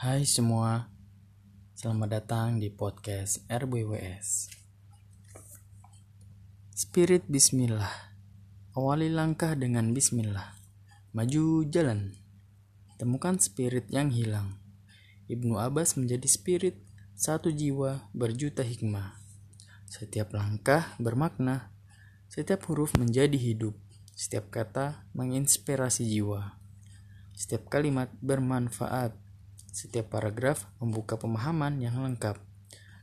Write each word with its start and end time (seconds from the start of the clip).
Hai 0.00 0.24
semua, 0.24 0.88
selamat 1.76 2.08
datang 2.08 2.56
di 2.56 2.72
podcast 2.72 3.44
RBWS. 3.52 4.48
Spirit 6.72 7.28
Bismillah, 7.28 8.16
awali 8.80 9.12
langkah 9.12 9.52
dengan 9.52 9.92
Bismillah. 9.92 10.56
Maju 11.12 11.68
jalan, 11.68 12.16
temukan 12.96 13.36
spirit 13.36 13.92
yang 13.92 14.08
hilang. 14.08 14.56
Ibnu 15.28 15.60
Abbas 15.60 16.00
menjadi 16.00 16.24
spirit 16.32 16.80
satu 17.12 17.52
jiwa 17.52 18.08
berjuta 18.16 18.64
hikmah. 18.64 19.20
Setiap 19.84 20.32
langkah 20.32 20.96
bermakna, 20.96 21.76
setiap 22.32 22.64
huruf 22.72 22.96
menjadi 22.96 23.36
hidup, 23.36 23.76
setiap 24.16 24.48
kata 24.48 25.04
menginspirasi 25.12 26.08
jiwa. 26.08 26.56
Setiap 27.36 27.68
kalimat 27.68 28.08
bermanfaat, 28.24 29.28
setiap 29.70 30.18
paragraf 30.18 30.66
membuka 30.82 31.14
pemahaman 31.14 31.78
yang 31.78 32.02
lengkap. 32.02 32.36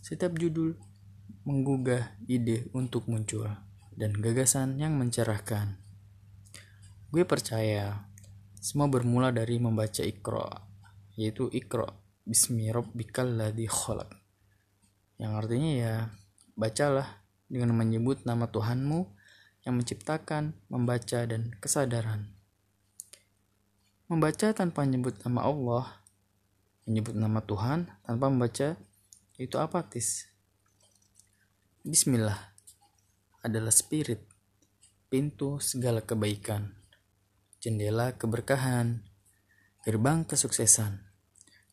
Setiap 0.00 0.36
judul 0.36 0.76
menggugah 1.44 2.16
ide 2.28 2.68
untuk 2.76 3.08
muncul 3.08 3.48
dan 3.96 4.16
gagasan 4.16 4.76
yang 4.76 4.96
mencerahkan. 4.96 5.80
Gue 7.10 7.24
percaya 7.24 8.06
semua 8.60 8.86
bermula 8.92 9.32
dari 9.32 9.56
membaca 9.56 10.04
Iqra, 10.04 10.46
yaitu 11.16 11.48
Iqra 11.48 11.88
bismi 12.28 12.68
rabbikal 12.68 13.26
ladzi 13.26 13.66
khalaq. 13.66 14.12
Yang 15.16 15.32
artinya 15.36 15.70
ya, 15.74 15.94
bacalah 16.54 17.24
dengan 17.48 17.74
menyebut 17.74 18.22
nama 18.28 18.46
Tuhanmu 18.46 19.10
yang 19.64 19.74
menciptakan, 19.76 20.56
membaca 20.68 21.20
dan 21.24 21.52
kesadaran. 21.60 22.32
Membaca 24.08 24.52
tanpa 24.52 24.84
menyebut 24.86 25.20
nama 25.24 25.44
Allah 25.44 25.84
menyebut 26.90 27.14
nama 27.14 27.38
Tuhan 27.38 27.86
tanpa 28.02 28.26
membaca 28.26 28.74
itu 29.38 29.56
apatis. 29.62 30.26
Bismillah 31.86 32.50
adalah 33.46 33.70
spirit, 33.70 34.26
pintu 35.06 35.62
segala 35.62 36.02
kebaikan, 36.02 36.74
jendela 37.62 38.18
keberkahan, 38.18 39.06
gerbang 39.86 40.26
kesuksesan, 40.26 40.98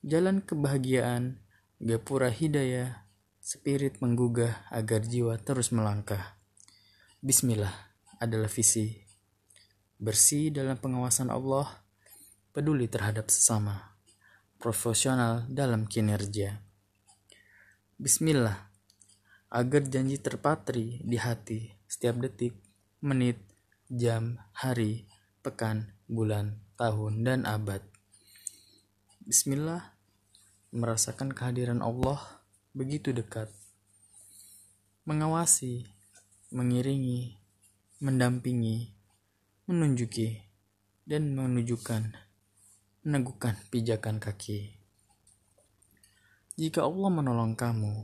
jalan 0.05 0.45
kebahagiaan, 0.45 1.41
gapura 1.81 2.29
hidayah, 2.29 3.09
spirit 3.41 3.97
menggugah 3.97 4.69
agar 4.69 5.01
jiwa 5.01 5.41
terus 5.41 5.73
melangkah. 5.73 6.37
Bismillah 7.25 7.73
adalah 8.21 8.53
visi, 8.53 8.93
bersih 9.97 10.53
dalam 10.53 10.77
pengawasan 10.77 11.33
Allah, 11.33 11.65
peduli 12.53 12.85
terhadap 12.85 13.33
sesama 13.33 13.96
profesional 14.57 15.45
dalam 15.45 15.85
kinerja. 15.85 16.57
Bismillah, 17.97 18.69
agar 19.53 19.85
janji 19.85 20.17
terpatri 20.17 21.01
di 21.05 21.17
hati 21.17 21.77
setiap 21.85 22.17
detik, 22.21 22.57
menit, 23.01 23.37
jam, 23.87 24.41
hari, 24.51 25.05
pekan, 25.45 25.93
bulan, 26.09 26.57
tahun, 26.75 27.21
dan 27.21 27.45
abad. 27.45 27.85
Bismillah, 29.23 29.93
merasakan 30.73 31.31
kehadiran 31.37 31.85
Allah 31.85 32.43
begitu 32.73 33.13
dekat. 33.13 33.53
Mengawasi, 35.07 35.87
mengiringi, 36.51 37.39
mendampingi, 38.01 38.91
menunjuki, 39.69 40.43
dan 41.07 41.31
menunjukkan 41.37 42.26
meneguhkan 43.07 43.55
pijakan 43.71 44.19
kaki. 44.19 44.75
Jika 46.59 46.83
Allah 46.83 47.07
menolong 47.07 47.55
kamu, 47.55 48.03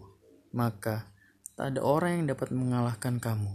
maka 0.55 1.11
tak 1.59 1.75
ada 1.75 1.83
orang 1.83 2.23
yang 2.23 2.31
dapat 2.31 2.55
mengalahkan 2.55 3.19
kamu. 3.19 3.51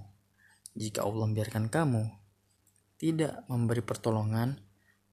Jika 0.77 1.09
Allah 1.09 1.25
membiarkan 1.25 1.73
kamu 1.73 2.05
tidak 3.01 3.49
memberi 3.49 3.81
pertolongan, 3.81 4.61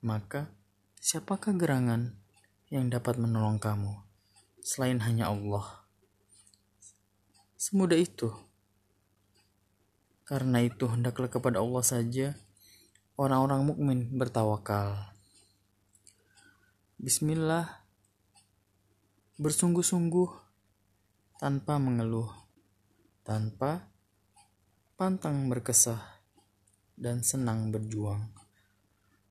maka 0.04 0.52
siapakah 1.00 1.56
gerangan 1.56 2.20
yang 2.68 2.92
dapat 2.92 3.16
menolong 3.16 3.56
kamu 3.56 3.96
selain 4.60 5.00
hanya 5.08 5.32
Allah? 5.32 5.88
Semudah 7.56 7.96
itu. 7.96 8.28
Karena 10.28 10.60
itu 10.60 10.84
hendaklah 10.92 11.32
kepada 11.32 11.64
Allah 11.64 11.86
saja 11.88 12.36
orang-orang 13.16 13.72
mukmin 13.72 14.00
bertawakal. 14.20 15.15
Bismillah 17.06 17.86
bersungguh-sungguh 19.38 20.26
tanpa 21.38 21.78
mengeluh, 21.78 22.34
tanpa 23.22 23.94
pantang 24.98 25.46
berkesah 25.46 26.02
dan 26.98 27.22
senang 27.22 27.70
berjuang. 27.70 28.34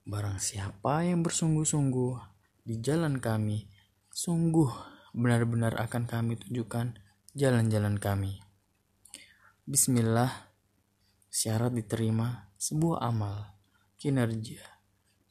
Barang 0.07 0.39
siapa 0.39 1.03
yang 1.03 1.27
bersungguh-sungguh 1.27 2.15
di 2.63 2.79
jalan 2.79 3.19
kami, 3.19 3.67
sungguh 4.07 4.71
benar-benar 5.11 5.75
akan 5.75 6.07
kami 6.07 6.39
tunjukkan 6.39 6.95
jalan-jalan 7.35 7.99
kami. 7.99 8.39
Bismillah, 9.67 10.31
syarat 11.27 11.75
diterima 11.75 12.55
sebuah 12.55 13.03
amal, 13.03 13.59
kinerja, 13.99 14.63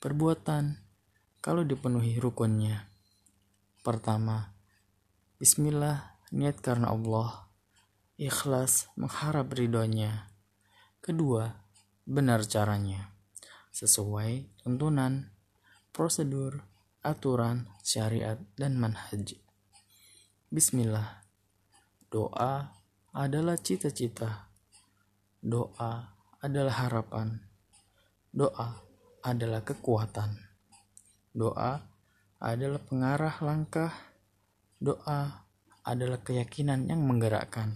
perbuatan, 0.04 0.83
kalau 1.44 1.68
dipenuhi 1.68 2.24
rukunnya. 2.24 2.88
Pertama, 3.84 4.56
Bismillah, 5.36 6.24
niat 6.32 6.64
karena 6.64 6.96
Allah. 6.96 7.52
Ikhlas, 8.16 8.88
mengharap 8.96 9.52
ridhonya. 9.52 10.32
Kedua, 11.04 11.52
benar 12.08 12.48
caranya. 12.48 13.12
Sesuai 13.76 14.64
tuntunan, 14.64 15.36
prosedur, 15.92 16.64
aturan, 17.04 17.68
syariat, 17.84 18.40
dan 18.56 18.80
manhaj. 18.80 19.36
Bismillah. 20.48 21.28
Doa 22.08 22.72
adalah 23.12 23.60
cita-cita. 23.60 24.48
Doa 25.44 26.08
adalah 26.40 26.88
harapan. 26.88 27.36
Doa 28.32 28.80
adalah 29.28 29.60
kekuatan. 29.60 30.53
Doa 31.34 31.82
adalah 32.38 32.78
pengarah 32.78 33.36
langkah. 33.42 33.90
Doa 34.78 35.44
adalah 35.82 36.22
keyakinan 36.22 36.86
yang 36.88 37.02
menggerakkan. 37.04 37.74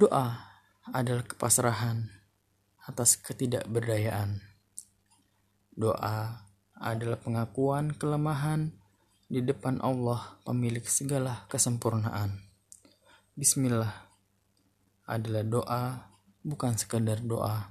Doa 0.00 0.48
adalah 0.88 1.28
kepasrahan 1.28 2.08
atas 2.88 3.20
ketidakberdayaan. 3.20 4.40
Doa 5.76 6.48
adalah 6.80 7.20
pengakuan 7.20 7.92
kelemahan 7.94 8.72
di 9.28 9.44
depan 9.44 9.84
Allah, 9.84 10.40
pemilik 10.48 10.82
segala 10.88 11.44
kesempurnaan. 11.52 12.40
Bismillah 13.36 13.92
adalah 15.04 15.44
doa, 15.44 15.82
bukan 16.40 16.74
sekadar 16.80 17.20
doa. 17.20 17.70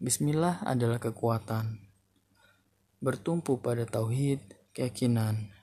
Bismillah 0.00 0.64
adalah 0.64 0.96
kekuatan, 0.96 1.85
bertumpu 3.06 3.62
pada 3.62 3.86
tauhid, 3.86 4.42
keyakinan. 4.74 5.54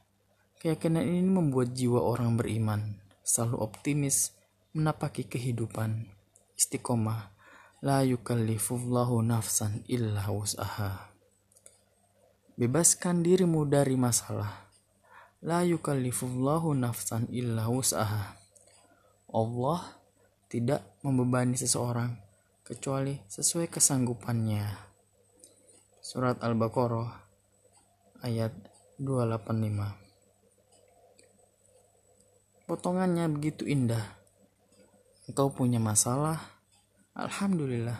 Keyakinan 0.64 1.04
ini 1.04 1.28
membuat 1.28 1.76
jiwa 1.76 2.00
orang 2.00 2.40
beriman 2.40 3.04
selalu 3.20 3.60
optimis 3.60 4.32
menapaki 4.72 5.28
kehidupan. 5.28 6.08
Istiqomah, 6.56 7.36
la 7.84 8.00
yukallifullahu 8.08 9.20
nafsan 9.20 9.84
illa 9.92 10.24
wus'aha. 10.32 11.12
Bebaskan 12.56 13.28
dirimu 13.28 13.68
dari 13.68 14.00
masalah. 14.00 14.72
La 15.44 15.68
yukallifullahu 15.68 16.72
nafsan 16.80 17.28
illa 17.28 17.68
wus'aha. 17.68 18.40
Allah 19.36 20.00
tidak 20.48 20.96
membebani 21.04 21.60
seseorang 21.60 22.16
kecuali 22.64 23.20
sesuai 23.28 23.68
kesanggupannya. 23.68 24.64
Surat 26.00 26.40
Al-Baqarah 26.40 27.23
ayat 28.24 28.56
285. 29.04 30.00
Potongannya 32.64 33.28
begitu 33.28 33.68
indah. 33.68 34.16
Engkau 35.28 35.52
punya 35.52 35.84
masalah? 35.84 36.40
Alhamdulillah. 37.20 38.00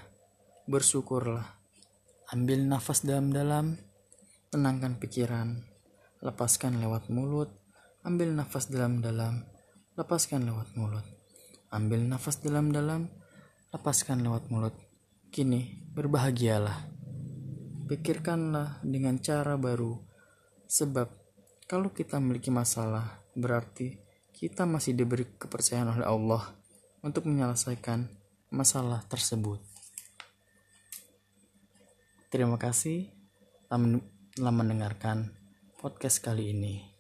Bersyukurlah. 0.64 1.44
Ambil 2.32 2.64
nafas 2.64 3.04
dalam-dalam, 3.04 3.76
tenangkan 4.48 4.96
pikiran, 4.96 5.60
lepaskan 6.24 6.80
lewat 6.80 7.12
mulut, 7.12 7.52
ambil 8.08 8.32
nafas 8.32 8.72
dalam-dalam, 8.72 9.44
lepaskan 10.00 10.48
lewat 10.48 10.72
mulut. 10.80 11.04
Ambil 11.68 12.08
nafas 12.08 12.40
dalam-dalam, 12.40 13.12
lepaskan 13.76 14.24
lewat 14.24 14.48
mulut. 14.48 14.72
Kini, 15.36 15.84
berbahagialah. 15.92 16.88
Pikirkanlah 17.92 18.80
dengan 18.88 19.20
cara 19.20 19.60
baru 19.60 20.13
Sebab 20.74 21.22
Kalau 21.64 21.90
kita 21.90 22.20
memiliki 22.20 22.52
masalah, 22.54 23.24
berarti 23.34 23.98
kita 24.36 24.68
masih 24.68 24.94
diberi 24.94 25.26
kepercayaan 25.26 25.96
oleh 25.96 26.06
Allah 26.06 26.44
untuk 27.02 27.26
menyelesaikan 27.26 28.04
masalah 28.52 29.02
tersebut. 29.08 29.64
Terima 32.30 32.60
kasih 32.60 33.10
telah 33.72 34.54
mendengarkan 34.54 35.34
podcast 35.80 36.20
kali 36.20 36.52
ini. 36.52 36.93